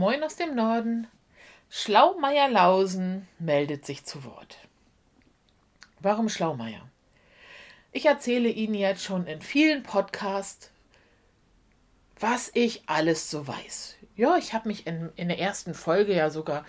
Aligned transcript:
Moin 0.00 0.24
aus 0.24 0.36
dem 0.36 0.54
Norden. 0.54 1.08
Schlaumeier 1.68 2.48
Lausen 2.48 3.28
meldet 3.38 3.84
sich 3.84 4.02
zu 4.06 4.24
Wort. 4.24 4.56
Warum 5.98 6.30
Schlaumeier? 6.30 6.88
Ich 7.92 8.06
erzähle 8.06 8.48
Ihnen 8.48 8.72
jetzt 8.72 9.04
schon 9.04 9.26
in 9.26 9.42
vielen 9.42 9.82
Podcasts, 9.82 10.70
was 12.18 12.50
ich 12.54 12.88
alles 12.88 13.30
so 13.30 13.46
weiß. 13.46 13.96
Ja, 14.16 14.38
ich 14.38 14.54
habe 14.54 14.68
mich 14.68 14.86
in, 14.86 15.12
in 15.16 15.28
der 15.28 15.38
ersten 15.38 15.74
Folge 15.74 16.14
ja 16.14 16.30
sogar 16.30 16.64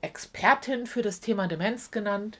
Expertin 0.00 0.86
für 0.86 1.02
das 1.02 1.18
Thema 1.18 1.48
Demenz 1.48 1.90
genannt. 1.90 2.38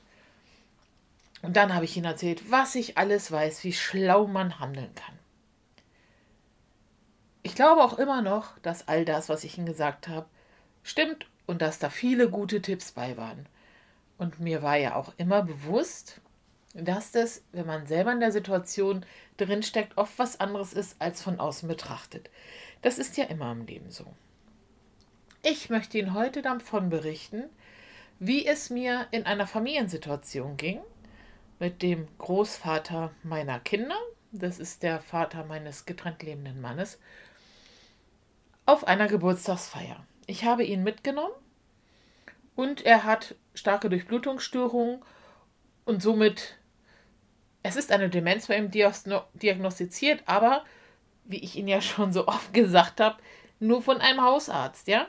Und 1.42 1.56
dann 1.56 1.74
habe 1.74 1.84
ich 1.84 1.96
Ihnen 1.96 2.06
erzählt, 2.06 2.48
was 2.48 2.76
ich 2.76 2.96
alles 2.96 3.32
weiß, 3.32 3.64
wie 3.64 3.72
schlau 3.72 4.28
man 4.28 4.60
handeln 4.60 4.94
kann. 4.94 5.17
Ich 7.48 7.54
glaube 7.54 7.82
auch 7.82 7.96
immer 7.96 8.20
noch, 8.20 8.58
dass 8.58 8.88
all 8.88 9.06
das, 9.06 9.30
was 9.30 9.42
ich 9.42 9.56
Ihnen 9.56 9.66
gesagt 9.66 10.06
habe, 10.06 10.26
stimmt 10.82 11.24
und 11.46 11.62
dass 11.62 11.78
da 11.78 11.88
viele 11.88 12.28
gute 12.28 12.60
Tipps 12.60 12.92
bei 12.92 13.16
waren. 13.16 13.46
Und 14.18 14.38
mir 14.38 14.60
war 14.60 14.76
ja 14.76 14.96
auch 14.96 15.14
immer 15.16 15.44
bewusst, 15.44 16.20
dass 16.74 17.10
das, 17.10 17.42
wenn 17.52 17.64
man 17.64 17.86
selber 17.86 18.12
in 18.12 18.20
der 18.20 18.32
Situation 18.32 19.06
drinsteckt, 19.38 19.96
oft 19.96 20.18
was 20.18 20.40
anderes 20.40 20.74
ist 20.74 21.00
als 21.00 21.22
von 21.22 21.40
außen 21.40 21.66
betrachtet. 21.66 22.28
Das 22.82 22.98
ist 22.98 23.16
ja 23.16 23.24
immer 23.24 23.50
im 23.52 23.64
Leben 23.64 23.90
so. 23.90 24.04
Ich 25.42 25.70
möchte 25.70 25.96
Ihnen 25.96 26.12
heute 26.12 26.42
davon 26.42 26.90
berichten, 26.90 27.44
wie 28.18 28.44
es 28.44 28.68
mir 28.68 29.06
in 29.10 29.24
einer 29.24 29.46
Familiensituation 29.46 30.58
ging 30.58 30.80
mit 31.60 31.80
dem 31.80 32.08
Großvater 32.18 33.10
meiner 33.22 33.58
Kinder, 33.58 33.96
das 34.32 34.58
ist 34.58 34.82
der 34.82 35.00
Vater 35.00 35.44
meines 35.44 35.86
getrennt 35.86 36.22
lebenden 36.22 36.60
Mannes, 36.60 36.98
auf 38.68 38.86
einer 38.86 39.08
Geburtstagsfeier. 39.08 40.04
Ich 40.26 40.44
habe 40.44 40.62
ihn 40.62 40.84
mitgenommen 40.84 41.32
und 42.54 42.84
er 42.84 43.04
hat 43.04 43.34
starke 43.54 43.88
Durchblutungsstörungen 43.88 45.02
und 45.86 46.02
somit, 46.02 46.58
es 47.62 47.76
ist 47.76 47.90
eine 47.90 48.10
Demenz 48.10 48.46
bei 48.48 48.58
ihm 48.58 48.70
diagnostiziert, 48.70 50.22
aber 50.26 50.64
wie 51.24 51.38
ich 51.38 51.56
ihn 51.56 51.66
ja 51.66 51.80
schon 51.80 52.12
so 52.12 52.28
oft 52.28 52.52
gesagt 52.52 53.00
habe, 53.00 53.16
nur 53.58 53.80
von 53.80 54.02
einem 54.02 54.20
Hausarzt, 54.20 54.86
ja? 54.86 55.06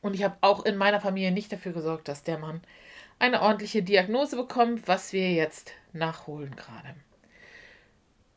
Und 0.00 0.14
ich 0.14 0.24
habe 0.24 0.38
auch 0.40 0.64
in 0.64 0.78
meiner 0.78 1.02
Familie 1.02 1.32
nicht 1.32 1.52
dafür 1.52 1.72
gesorgt, 1.72 2.08
dass 2.08 2.22
der 2.22 2.38
Mann 2.38 2.62
eine 3.18 3.42
ordentliche 3.42 3.82
Diagnose 3.82 4.36
bekommt, 4.36 4.88
was 4.88 5.12
wir 5.12 5.30
jetzt 5.32 5.72
nachholen 5.92 6.56
gerade. 6.56 6.94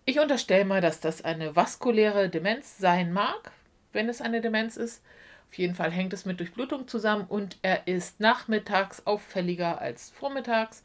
Ich 0.03 0.19
unterstelle 0.19 0.65
mal, 0.65 0.81
dass 0.81 0.99
das 0.99 1.23
eine 1.23 1.55
vaskuläre 1.55 2.27
Demenz 2.27 2.77
sein 2.77 3.13
mag, 3.13 3.53
wenn 3.93 4.09
es 4.09 4.21
eine 4.21 4.41
Demenz 4.41 4.77
ist. 4.77 5.03
Auf 5.49 5.57
jeden 5.57 5.75
Fall 5.75 5.91
hängt 5.91 6.13
es 6.13 6.25
mit 6.25 6.39
Durchblutung 6.39 6.87
zusammen 6.87 7.25
und 7.27 7.57
er 7.61 7.87
ist 7.87 8.19
nachmittags 8.19 9.05
auffälliger 9.05 9.79
als 9.79 10.09
vormittags 10.09 10.83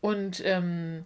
und 0.00 0.42
ähm, 0.44 1.04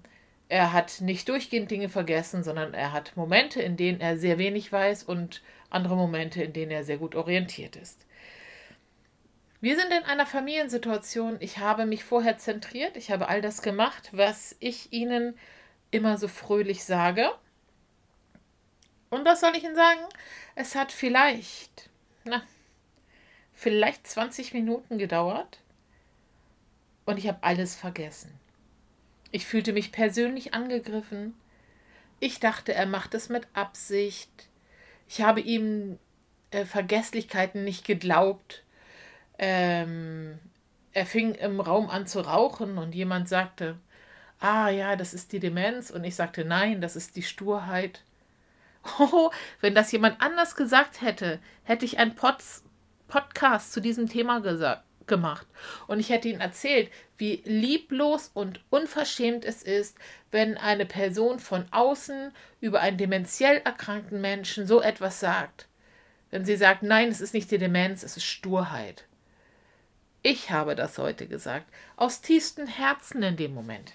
er 0.49 0.73
hat 0.73 1.01
nicht 1.01 1.29
durchgehend 1.29 1.71
Dinge 1.71 1.89
vergessen, 1.89 2.43
sondern 2.43 2.75
er 2.75 2.93
hat 2.93 3.17
Momente, 3.17 3.63
in 3.63 3.77
denen 3.77 4.01
er 4.01 4.19
sehr 4.19 4.39
wenig 4.39 4.71
weiß 4.71 5.03
und 5.05 5.43
andere 5.71 5.97
Momente, 5.97 6.43
in 6.43 6.53
denen 6.53 6.71
er 6.71 6.85
sehr 6.85 6.99
gut 6.99 7.15
orientiert 7.15 7.77
ist. 7.77 8.07
Wir 9.63 9.77
sind 9.77 9.93
in 9.93 10.05
einer 10.05 10.27
Familiensituation. 10.27 11.37
Ich 11.41 11.59
habe 11.59 11.87
mich 11.87 12.05
vorher 12.05 12.37
zentriert. 12.37 12.97
Ich 12.97 13.11
habe 13.11 13.29
all 13.29 13.41
das 13.41 13.63
gemacht, 13.63 14.11
was 14.13 14.57
ich 14.59 14.93
Ihnen 14.93 15.39
immer 15.91 16.19
so 16.19 16.29
fröhlich 16.29 16.85
sage. 16.85 17.31
Und 19.13 19.27
was 19.27 19.41
soll 19.41 19.55
ich 19.55 19.63
Ihnen 19.63 19.75
sagen? 19.75 20.01
Es 20.55 20.75
hat 20.75 20.91
vielleicht, 20.91 21.91
na, 22.25 22.43
vielleicht 23.53 24.07
20 24.07 24.55
Minuten 24.55 24.97
gedauert 24.97 25.59
und 27.05 27.19
ich 27.19 27.29
habe 27.29 27.43
alles 27.43 27.77
vergessen. 27.77 28.33
Ich 29.31 29.45
fühlte 29.45 29.75
mich 29.75 29.93
persönlich 29.93 30.55
angegriffen. 30.55 31.35
Ich 32.21 32.41
dachte, 32.41 32.73
er 32.73 32.87
macht 32.87 33.13
es 33.13 33.29
mit 33.29 33.47
Absicht. 33.53 34.49
Ich 35.07 35.21
habe 35.21 35.43
ihm 35.43 35.99
äh, 36.51 36.65
Vergesslichkeiten 36.65 37.65
nicht 37.65 37.85
geglaubt. 37.85 38.63
Ähm, 39.39 40.39
er 40.95 41.05
fing 41.05 41.35
im 41.35 41.61
Raum 41.61 41.91
an 41.91 42.07
zu 42.07 42.21
rauchen 42.21 42.79
und 42.79 42.95
jemand 42.95 43.29
sagte, 43.29 43.79
ah 44.41 44.71
ja, 44.71 44.97
das 44.97 45.13
ist 45.13 45.33
die 45.33 45.41
Demenz. 45.41 45.91
Und 45.91 46.03
ich 46.05 46.15
sagte, 46.15 46.47
nein, 46.47 46.81
das 46.81 46.97
ist 46.97 47.15
die 47.17 47.23
Sturheit. 47.23 48.03
Oh, 48.99 49.31
wenn 49.61 49.75
das 49.75 49.93
jemand 49.93 50.21
anders 50.21 50.57
gesagt 50.57 51.01
hätte, 51.03 51.39
hätte 51.63 51.85
ich 51.85 51.99
ein 51.99 52.15
Pots 52.15 52.65
Podcast 53.07 53.73
zu 53.75 53.81
diesem 53.81 54.09
Thema 54.09 54.41
gemacht. 55.07 55.47
Und 55.87 56.01
ich 56.01 56.09
hätte 56.09 56.29
ihnen 56.29 56.41
erzählt, 56.41 56.91
wie 57.19 57.43
lieblos 57.45 58.31
und 58.33 58.65
unverschämt 58.71 59.45
es 59.45 59.63
ist, 59.63 59.99
wenn 60.31 60.57
eine 60.57 60.87
Person 60.87 61.39
von 61.39 61.67
außen 61.71 62.33
über 62.61 62.81
einen 62.81 62.97
dementiell 62.97 63.59
erkrankten 63.59 64.23
Menschen 64.23 64.67
so 64.67 64.81
etwas 64.81 65.21
sagt. 65.21 65.69
Wenn 66.31 66.47
sie 66.47 66.57
sagt, 66.57 66.83
nein, 66.83 67.09
es 67.09 67.21
ist 67.21 67.35
nicht 67.35 67.51
die 67.51 67.59
Demenz, 67.59 68.03
es 68.03 68.17
ist 68.17 68.25
Sturheit. 68.25 69.05
Ich 70.23 70.51
habe 70.51 70.75
das 70.75 70.97
heute 70.97 71.27
gesagt, 71.27 71.67
aus 71.97 72.23
tiefstem 72.23 72.67
Herzen 72.67 73.23
in 73.23 73.37
dem 73.37 73.53
Moment. 73.53 73.93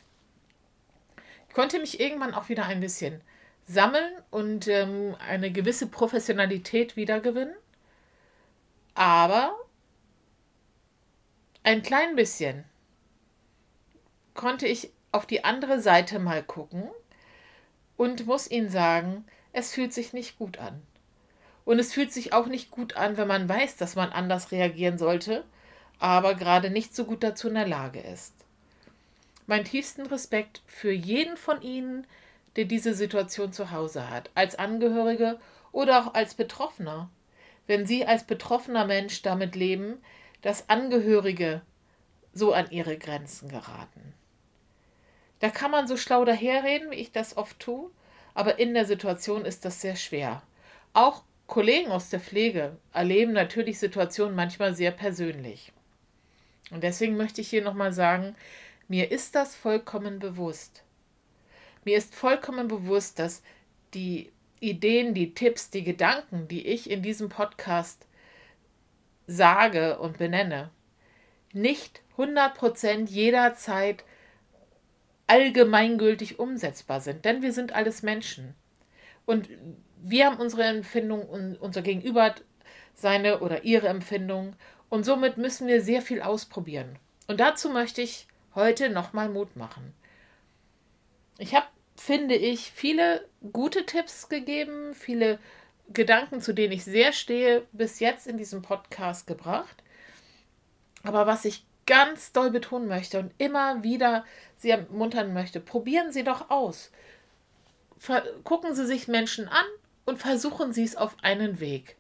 Ich 1.50 1.56
konnte 1.56 1.80
mich 1.80 2.00
irgendwann 2.00 2.36
auch 2.36 2.50
wieder 2.50 2.66
ein 2.66 2.82
bisschen 2.82 3.22
sammeln 3.68 4.12
und 4.32 4.68
ähm, 4.68 5.16
eine 5.28 5.52
gewisse 5.52 5.88
Professionalität 5.88 6.96
wiedergewinnen. 6.96 7.56
Aber 8.96 9.54
ein 11.64 11.84
klein 11.84 12.16
bisschen 12.16 12.64
konnte 14.34 14.68
ich 14.68 14.92
auf 15.12 15.26
die 15.26 15.44
andere 15.44 15.82
Seite 15.82 16.18
mal 16.18 16.42
gucken 16.42 16.90
und 17.98 18.26
muss 18.26 18.50
Ihnen 18.50 18.70
sagen, 18.70 19.26
es 19.52 19.74
fühlt 19.74 19.94
sich 19.94 20.14
nicht 20.14 20.38
gut 20.38 20.58
an. 20.58 20.82
Und 21.66 21.80
es 21.80 21.94
fühlt 21.94 22.14
sich 22.14 22.32
auch 22.32 22.46
nicht 22.46 22.72
gut 22.72 22.96
an, 22.96 23.18
wenn 23.18 23.28
man 23.28 23.50
weiß, 23.50 23.76
dass 23.76 23.96
man 23.96 24.12
anders 24.12 24.52
reagieren 24.52 24.98
sollte, 24.98 25.44
aber 26.00 26.36
gerade 26.36 26.70
nicht 26.70 26.96
so 26.96 27.04
gut 27.04 27.24
dazu 27.24 27.50
in 27.50 27.56
der 27.56 27.68
Lage 27.68 28.00
ist. 28.00 28.34
Mein 29.48 29.66
tiefsten 29.66 30.06
Respekt 30.06 30.62
für 30.66 30.92
jeden 30.92 31.36
von 31.36 31.62
Ihnen, 31.62 32.08
der 32.58 32.66
diese 32.66 32.94
Situation 32.94 33.54
zu 33.54 33.72
Hause 33.72 34.10
hat, 34.10 34.30
als 34.36 34.60
Angehörige 34.60 35.40
oder 35.72 36.02
auch 36.02 36.14
als 36.14 36.34
Betroffener 36.34 37.10
wenn 37.68 37.86
Sie 37.86 38.06
als 38.06 38.24
betroffener 38.24 38.86
Mensch 38.86 39.22
damit 39.22 39.56
leben, 39.56 40.02
dass 40.42 40.70
Angehörige 40.70 41.62
so 42.34 42.54
an 42.54 42.72
ihre 42.72 42.98
Grenzen 42.98 43.50
geraten. 43.50 44.14
Da 45.40 45.50
kann 45.50 45.72
man 45.72 45.88
so 45.88 45.98
schlau 45.98 46.26
daherreden, 46.26 46.90
wie 46.90 46.96
ich 46.96 47.12
das 47.12 47.38
oft 47.38 47.60
tue, 47.60 47.92
aber 48.34 48.58
in 48.58 48.74
der 48.74 48.86
Situation 48.86 49.46
ist 49.46 49.66
das 49.66 49.82
sehr 49.82 49.96
schwer. 49.96 50.42
Auch 50.94 51.24
Kollegen 51.46 51.92
aus 51.92 52.10
der 52.10 52.20
Pflege 52.20 52.78
erleben 52.94 53.34
natürlich 53.34 53.80
Situationen 53.80 54.36
manchmal 54.36 54.74
sehr 54.74 54.92
persönlich. 54.92 55.72
Und 56.72 56.84
deswegen 56.84 57.18
möchte 57.18 57.42
ich 57.42 57.50
hier 57.50 57.64
nochmal 57.64 57.94
sagen, 57.94 58.36
mir 58.88 59.12
ist 59.12 59.36
das 59.36 59.56
vollkommen 59.56 60.20
bewusst. 60.20 60.84
Mir 61.84 61.98
ist 61.98 62.16
vollkommen 62.16 62.68
bewusst, 62.68 63.20
dass 63.20 63.42
die 63.94 64.32
Ideen, 64.60 65.14
die 65.14 65.34
Tipps, 65.34 65.70
die 65.70 65.84
Gedanken, 65.84 66.48
die 66.48 66.66
ich 66.66 66.90
in 66.90 67.02
diesem 67.02 67.30
Podcast 67.30 68.06
sage 69.28 70.00
und 70.00 70.18
benenne, 70.18 70.72
nicht 71.54 72.02
100% 72.18 73.08
jederzeit 73.10 74.04
allgemeingültig 75.28 76.40
umsetzbar 76.40 77.02
sind, 77.02 77.26
denn 77.26 77.42
wir 77.42 77.52
sind 77.52 77.74
alles 77.74 78.02
Menschen. 78.02 78.56
Und 79.26 79.50
wir 80.02 80.26
haben 80.26 80.38
unsere 80.38 80.64
Empfindung 80.64 81.28
und 81.28 81.58
unser 81.58 81.82
Gegenüber 81.82 82.34
seine 82.96 83.40
oder 83.42 83.64
ihre 83.64 83.90
Empfindung 83.90 84.56
und 84.90 85.04
somit 85.04 85.38
müssen 85.38 85.68
wir 85.68 85.82
sehr 85.82 86.02
viel 86.02 86.22
ausprobieren. 86.22 86.98
Und 87.28 87.40
dazu 87.40 87.70
möchte 87.70 88.02
ich 88.02 88.28
heute 88.56 88.90
nochmal 88.90 89.30
Mut 89.30 89.56
machen. 89.56 89.94
Ich 91.38 91.56
habe 91.56 91.68
finde 92.00 92.36
ich, 92.36 92.72
viele 92.72 93.28
gute 93.52 93.86
Tipps 93.86 94.30
gegeben, 94.30 94.94
viele 94.94 95.40
Gedanken, 95.90 96.42
zu 96.42 96.54
denen 96.54 96.74
ich 96.74 96.84
sehr 96.84 97.12
stehe, 97.12 97.66
bis 97.72 98.00
jetzt 98.00 98.28
in 98.28 98.38
diesem 98.38 98.62
Podcast 98.62 99.28
gebracht. 99.28 99.84
Aber 101.04 101.28
was 101.28 101.46
ich 101.46 101.66
ganz 101.86 102.32
doll 102.34 102.52
betonen 102.52 102.88
möchte 102.88 103.20
und 103.20 103.34
immer 103.38 103.84
wieder 103.84 104.26
Sie 104.58 104.70
ermuntern 104.70 105.34
möchte, 105.34 105.60
probieren 105.60 106.12
Sie 106.12 106.24
doch 106.24 106.50
aus. 106.50 106.92
Ver 107.98 108.24
gucken 108.44 108.76
Sie 108.76 108.86
sich 108.86 109.08
Menschen 109.08 109.48
an 109.48 109.66
und 110.06 110.18
versuchen 110.18 110.74
Sie 110.74 110.84
es 110.84 110.96
auf 110.96 111.16
einen 111.22 111.60
Weg. 111.60 111.96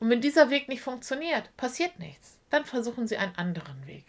Und 0.00 0.10
wenn 0.10 0.20
dieser 0.20 0.50
Weg 0.50 0.68
nicht 0.68 0.82
funktioniert, 0.82 1.54
passiert 1.56 1.98
nichts. 1.98 2.38
Dann 2.50 2.64
versuchen 2.64 3.06
Sie 3.06 3.16
einen 3.16 3.36
anderen 3.36 3.86
Weg. 3.86 4.04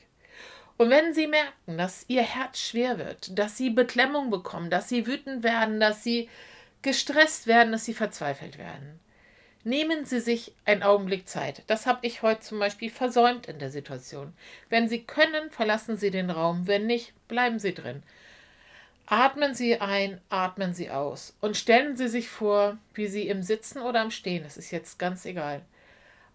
Und 0.78 0.90
wenn 0.90 1.14
Sie 1.14 1.28
merken, 1.28 1.78
dass 1.78 2.06
Ihr 2.08 2.24
Herz 2.24 2.60
schwer 2.60 2.98
wird, 2.98 3.38
dass 3.38 3.58
Sie 3.58 3.70
Beklemmung 3.70 4.30
bekommen, 4.30 4.70
dass 4.70 4.90
Sie 4.90 5.08
wütend 5.08 5.44
werden, 5.44 5.80
dass 5.80 6.04
Sie 6.04 6.30
gestresst 6.81 7.48
werden, 7.48 7.72
dass 7.72 7.86
Sie 7.86 7.94
verzweifelt 7.94 8.58
werden, 8.58 9.00
Nehmen 9.66 10.04
Sie 10.04 10.20
sich 10.20 10.54
einen 10.66 10.84
Augenblick 10.84 11.30
Zeit. 11.30 11.64
Das 11.68 11.86
habe 11.86 12.06
ich 12.06 12.22
heute 12.22 12.42
zum 12.42 12.60
Beispiel 12.60 12.90
versäumt 12.90 13.46
in 13.46 13.60
der 13.60 13.72
Situation. 13.72 14.34
Wenn 14.70 14.90
Sie 14.90 15.04
können, 15.04 15.52
verlassen 15.52 15.96
Sie 15.96 16.12
den 16.12 16.30
Raum. 16.30 16.68
Wenn 16.68 16.86
nicht, 16.86 17.14
bleiben 17.30 17.60
Sie 17.60 17.74
drin. 17.74 18.04
Atmen 19.06 19.54
Sie 19.54 19.80
ein, 19.80 20.20
atmen 20.30 20.74
Sie 20.74 20.90
aus 20.90 21.36
und 21.40 21.56
stellen 21.56 21.96
Sie 21.96 22.10
sich 22.10 22.28
vor, 22.28 22.78
wie 22.94 23.08
Sie 23.08 23.28
im 23.28 23.42
Sitzen 23.42 23.80
oder 23.80 24.02
im 24.02 24.12
Stehen, 24.12 24.44
das 24.44 24.58
ist 24.58 24.72
jetzt 24.72 24.98
ganz 24.98 25.25
egal, 25.25 25.62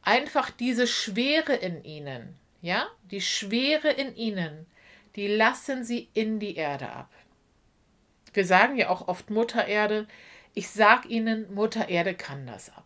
einfach 0.03 0.51
diese 0.51 0.87
Schwere 0.87 1.55
in 1.55 1.83
Ihnen, 1.83 2.37
ja, 2.61 2.87
die 3.11 3.21
Schwere 3.21 3.91
in 3.91 4.15
Ihnen, 4.17 4.67
die 5.17 5.29
lassen 5.29 5.85
Sie 5.85 6.09
in 6.15 6.39
die 6.39 6.57
Erde 6.57 6.91
ab. 6.91 7.11
Wir 8.33 8.45
sagen 8.45 8.77
ja 8.77 8.89
auch 8.91 9.09
oft 9.09 9.31
Mutter 9.31 9.67
Erde. 9.67 10.07
Ich 10.55 10.71
sag 10.71 11.07
Ihnen, 11.07 11.53
Mutter 11.55 11.89
Erde 11.89 12.15
kann 12.15 12.47
das 12.47 12.71
ab. 12.71 12.85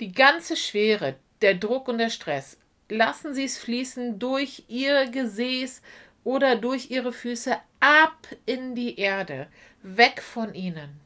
Die 0.00 0.12
ganze 0.12 0.56
Schwere, 0.56 1.16
der 1.40 1.54
Druck 1.54 1.88
und 1.88 1.98
der 1.98 2.10
Stress, 2.10 2.58
lassen 2.88 3.34
Sie 3.34 3.44
es 3.44 3.58
fließen 3.58 4.18
durch 4.18 4.64
Ihr 4.68 5.06
Gesäß 5.10 5.82
oder 6.24 6.56
durch 6.56 6.90
Ihre 6.90 7.12
Füße 7.12 7.56
ab 7.80 8.28
in 8.46 8.74
die 8.74 8.98
Erde, 8.98 9.48
weg 9.82 10.22
von 10.22 10.54
Ihnen. 10.54 11.00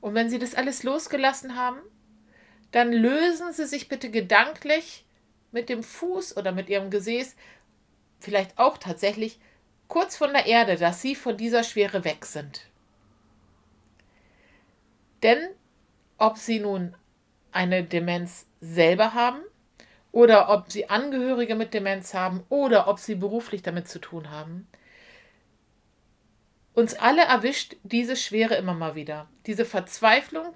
Und 0.00 0.14
wenn 0.14 0.30
Sie 0.30 0.38
das 0.38 0.54
alles 0.54 0.82
losgelassen 0.82 1.56
haben, 1.56 1.78
dann 2.72 2.92
lösen 2.92 3.52
Sie 3.52 3.66
sich 3.66 3.88
bitte 3.88 4.10
gedanklich 4.10 5.04
mit 5.52 5.68
dem 5.68 5.82
Fuß 5.82 6.36
oder 6.36 6.52
mit 6.52 6.68
Ihrem 6.68 6.90
Gesäß, 6.90 7.36
vielleicht 8.18 8.58
auch 8.58 8.78
tatsächlich, 8.78 9.38
kurz 9.88 10.16
von 10.16 10.32
der 10.32 10.46
Erde, 10.46 10.76
dass 10.76 11.02
Sie 11.02 11.14
von 11.14 11.36
dieser 11.36 11.62
Schwere 11.62 12.04
weg 12.04 12.24
sind. 12.24 12.62
Denn 15.22 15.38
ob 16.18 16.38
Sie 16.38 16.58
nun 16.58 16.96
eine 17.52 17.84
Demenz 17.84 18.46
selber 18.60 19.14
haben 19.14 19.42
oder 20.12 20.50
ob 20.50 20.70
sie 20.70 20.90
Angehörige 20.90 21.54
mit 21.54 21.74
Demenz 21.74 22.14
haben 22.14 22.44
oder 22.48 22.86
ob 22.86 22.98
sie 22.98 23.14
beruflich 23.14 23.62
damit 23.62 23.88
zu 23.88 23.98
tun 23.98 24.30
haben. 24.30 24.68
Uns 26.74 26.94
alle 26.94 27.22
erwischt 27.22 27.76
diese 27.82 28.16
Schwere 28.16 28.54
immer 28.54 28.74
mal 28.74 28.94
wieder. 28.94 29.28
Diese 29.46 29.64
Verzweiflung, 29.64 30.54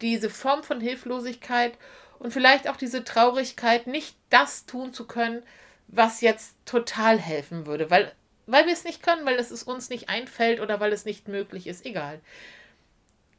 diese 0.00 0.30
Form 0.30 0.62
von 0.62 0.80
Hilflosigkeit 0.80 1.76
und 2.20 2.32
vielleicht 2.32 2.68
auch 2.68 2.76
diese 2.76 3.02
Traurigkeit, 3.02 3.86
nicht 3.88 4.14
das 4.28 4.66
tun 4.66 4.92
zu 4.92 5.06
können, 5.06 5.42
was 5.88 6.20
jetzt 6.20 6.54
total 6.66 7.18
helfen 7.18 7.66
würde, 7.66 7.90
weil, 7.90 8.12
weil 8.46 8.66
wir 8.66 8.72
es 8.72 8.84
nicht 8.84 9.02
können, 9.02 9.26
weil 9.26 9.36
es 9.36 9.62
uns 9.62 9.88
nicht 9.88 10.08
einfällt 10.08 10.60
oder 10.60 10.78
weil 10.78 10.92
es 10.92 11.04
nicht 11.04 11.26
möglich 11.26 11.66
ist, 11.66 11.84
egal. 11.84 12.20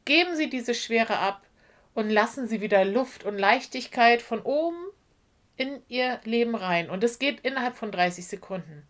Geben 0.04 0.36
Sie 0.36 0.50
diese 0.50 0.74
Schwere 0.74 1.18
ab 1.18 1.46
und 1.94 2.10
lassen 2.10 2.48
Sie 2.48 2.60
wieder 2.60 2.84
Luft 2.84 3.24
und 3.24 3.38
Leichtigkeit 3.38 4.20
von 4.20 4.42
oben 4.42 4.84
in 5.56 5.80
Ihr 5.88 6.20
Leben 6.24 6.56
rein. 6.56 6.90
Und 6.90 7.04
es 7.04 7.20
geht 7.20 7.40
innerhalb 7.40 7.76
von 7.76 7.92
30 7.92 8.26
Sekunden. 8.26 8.82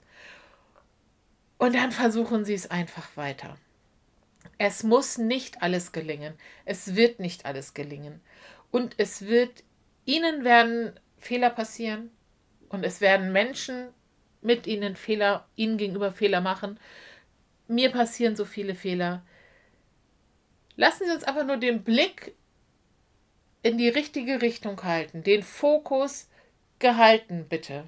Und 1.59 1.75
dann 1.75 1.93
versuchen 1.93 2.47
Sie 2.47 2.55
es 2.55 2.71
einfach 2.71 3.15
weiter. 3.17 3.57
Es 4.57 4.85
muss 4.85 5.19
nicht 5.19 5.63
alles 5.63 5.93
gelingen. 5.93 6.35
Es 6.65 6.97
wird 6.97 7.21
nicht 7.21 7.45
alles 7.45 7.75
gelingen. 7.75 8.23
Und 8.71 8.95
es 8.97 9.27
wird, 9.27 9.65
Ihnen 10.05 10.45
werden 10.45 10.99
Fehler 11.19 11.51
passieren. 11.51 12.11
Und 12.69 12.85
es 12.85 13.01
werden 13.01 13.33
Menschen 13.33 13.89
mit 14.41 14.67
Ihnen 14.67 14.97
Fehler, 14.97 15.47
Ihnen 15.57 15.77
gegenüber 15.77 16.13
Fehler 16.13 16.41
machen. 16.41 16.79
Mir 17.69 17.91
passieren 17.91 18.35
so 18.37 18.45
viele 18.45 18.75
Fehler. 18.75 19.23
Lassen 20.77 21.05
Sie 21.07 21.13
uns 21.13 21.25
einfach 21.25 21.47
nur 21.47 21.59
den 21.59 21.85
Blick 21.85 22.35
in 23.63 23.79
die 23.79 23.89
richtige 23.89 24.43
Richtung 24.43 24.83
halten, 24.83 25.23
den 25.23 25.43
Fokus 25.43 26.29
gehalten, 26.79 27.47
bitte. 27.49 27.85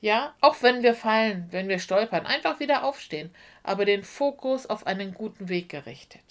Ja, 0.00 0.34
auch 0.40 0.62
wenn 0.62 0.82
wir 0.82 0.94
fallen, 0.94 1.48
wenn 1.50 1.68
wir 1.68 1.78
stolpern, 1.78 2.26
einfach 2.26 2.58
wieder 2.58 2.84
aufstehen, 2.84 3.30
aber 3.62 3.84
den 3.84 4.02
Fokus 4.02 4.66
auf 4.66 4.86
einen 4.86 5.14
guten 5.14 5.48
Weg 5.48 5.68
gerichtet. 5.68 6.22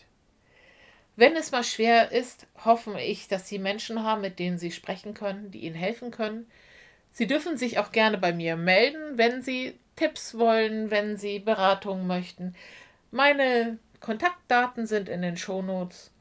Wenn 1.19 1.35
es 1.35 1.51
mal 1.51 1.65
schwer 1.65 2.13
ist, 2.13 2.47
hoffe 2.63 2.97
ich, 2.97 3.27
dass 3.27 3.45
Sie 3.45 3.59
Menschen 3.59 4.03
haben, 4.03 4.21
mit 4.21 4.39
denen 4.39 4.57
Sie 4.57 4.71
sprechen 4.71 5.13
können, 5.13 5.51
die 5.51 5.65
Ihnen 5.65 5.75
helfen 5.75 6.11
können. 6.11 6.49
Sie 7.11 7.27
dürfen 7.27 7.57
sich 7.57 7.77
auch 7.77 7.91
gerne 7.91 8.17
bei 8.17 8.31
mir 8.31 8.55
melden, 8.55 9.17
wenn 9.17 9.41
Sie 9.41 9.77
Tipps 9.97 10.37
wollen, 10.37 10.91
wenn 10.91 11.17
Sie 11.17 11.39
Beratungen 11.39 12.07
möchten. 12.07 12.55
Meine 13.11 13.79
Kontaktdaten 13.99 14.87
sind 14.87 15.09
in 15.09 15.21
den 15.21 15.35
Shownotes 15.35 16.13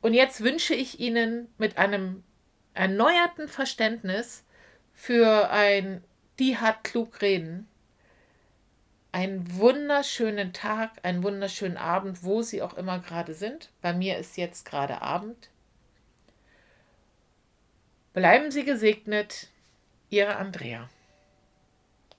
und 0.00 0.14
jetzt 0.14 0.42
wünsche 0.42 0.74
ich 0.74 0.98
Ihnen 0.98 1.46
mit 1.56 1.78
einem 1.78 2.24
erneuerten 2.74 3.46
Verständnis 3.46 4.44
für 4.92 5.48
ein 5.50 6.02
Die 6.40 6.58
hat 6.58 6.82
klug 6.82 7.22
reden 7.22 7.68
einen 9.12 9.58
wunderschönen 9.58 10.52
Tag, 10.54 10.92
einen 11.02 11.22
wunderschönen 11.22 11.76
Abend, 11.76 12.24
wo 12.24 12.42
Sie 12.42 12.62
auch 12.62 12.74
immer 12.74 12.98
gerade 12.98 13.34
sind. 13.34 13.70
Bei 13.82 13.92
mir 13.92 14.16
ist 14.16 14.36
jetzt 14.36 14.64
gerade 14.64 15.02
Abend. 15.02 15.50
Bleiben 18.14 18.50
Sie 18.50 18.64
gesegnet, 18.64 19.48
Ihre 20.08 20.36
Andrea. 20.36 20.88